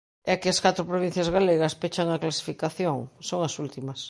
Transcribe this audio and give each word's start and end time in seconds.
E 0.31 0.33
que 0.41 0.49
as 0.53 0.59
catro 0.65 0.89
provincias 0.91 1.29
galegas 1.37 1.77
pechan 1.81 2.07
a 2.11 2.21
clasificación, 2.23 2.97
son 3.27 3.39
as 3.47 3.57
últimas. 3.65 3.99